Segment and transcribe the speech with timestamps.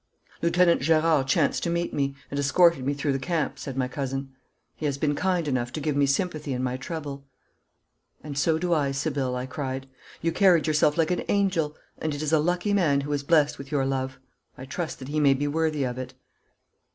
[0.41, 4.31] 'Lieutenant Gerard chanced to meet me, and escorted me through the camp,' said my cousin.
[4.75, 7.23] 'He has been kind enough to give me sympathy in my trouble.'
[8.23, 9.87] 'And so do I, Sibylle,' I cried;
[10.23, 13.59] 'you carried yourself like an angel, and it is a lucky man who is blessed
[13.59, 14.17] with your love.
[14.57, 16.15] I trust that he may be worthy of it.'